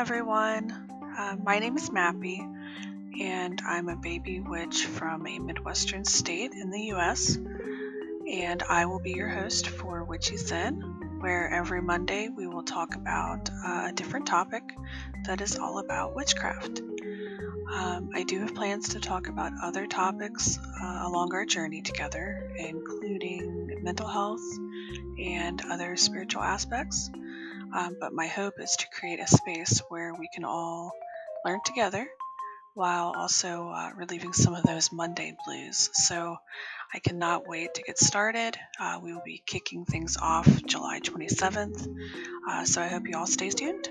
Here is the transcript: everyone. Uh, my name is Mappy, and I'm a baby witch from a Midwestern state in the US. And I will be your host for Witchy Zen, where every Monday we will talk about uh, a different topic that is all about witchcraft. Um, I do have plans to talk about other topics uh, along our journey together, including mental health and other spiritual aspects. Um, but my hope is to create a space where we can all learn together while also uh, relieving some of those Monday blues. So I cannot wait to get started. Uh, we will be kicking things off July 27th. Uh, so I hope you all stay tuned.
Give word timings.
everyone. 0.00 0.72
Uh, 1.18 1.36
my 1.44 1.58
name 1.58 1.76
is 1.76 1.90
Mappy, 1.90 2.40
and 3.20 3.60
I'm 3.66 3.90
a 3.90 3.96
baby 3.96 4.40
witch 4.40 4.86
from 4.86 5.26
a 5.26 5.38
Midwestern 5.38 6.06
state 6.06 6.52
in 6.54 6.70
the 6.70 6.92
US. 6.94 7.36
And 7.36 8.62
I 8.62 8.86
will 8.86 9.00
be 9.00 9.12
your 9.12 9.28
host 9.28 9.68
for 9.68 10.02
Witchy 10.04 10.38
Zen, 10.38 11.18
where 11.20 11.50
every 11.50 11.82
Monday 11.82 12.30
we 12.30 12.46
will 12.46 12.62
talk 12.62 12.94
about 12.94 13.50
uh, 13.50 13.88
a 13.88 13.92
different 13.92 14.26
topic 14.26 14.74
that 15.26 15.42
is 15.42 15.58
all 15.58 15.78
about 15.78 16.16
witchcraft. 16.16 16.80
Um, 16.80 18.10
I 18.14 18.24
do 18.26 18.40
have 18.40 18.54
plans 18.54 18.88
to 18.90 19.00
talk 19.00 19.28
about 19.28 19.52
other 19.62 19.86
topics 19.86 20.58
uh, 20.58 21.02
along 21.04 21.34
our 21.34 21.44
journey 21.44 21.82
together, 21.82 22.50
including 22.56 23.80
mental 23.82 24.08
health 24.08 24.42
and 25.22 25.60
other 25.70 25.96
spiritual 25.96 26.42
aspects. 26.42 27.10
Um, 27.72 27.96
but 28.00 28.12
my 28.12 28.26
hope 28.26 28.54
is 28.58 28.76
to 28.76 28.86
create 28.88 29.20
a 29.20 29.26
space 29.26 29.80
where 29.88 30.14
we 30.14 30.28
can 30.34 30.44
all 30.44 30.92
learn 31.44 31.60
together 31.64 32.06
while 32.74 33.12
also 33.16 33.68
uh, 33.68 33.90
relieving 33.96 34.32
some 34.32 34.54
of 34.54 34.62
those 34.62 34.92
Monday 34.92 35.36
blues. 35.44 35.90
So 35.92 36.36
I 36.94 36.98
cannot 36.98 37.46
wait 37.46 37.74
to 37.74 37.82
get 37.82 37.98
started. 37.98 38.56
Uh, 38.78 39.00
we 39.02 39.12
will 39.12 39.22
be 39.24 39.42
kicking 39.44 39.84
things 39.84 40.16
off 40.20 40.48
July 40.66 41.00
27th. 41.00 41.88
Uh, 42.48 42.64
so 42.64 42.80
I 42.80 42.88
hope 42.88 43.08
you 43.08 43.16
all 43.16 43.26
stay 43.26 43.50
tuned. 43.50 43.88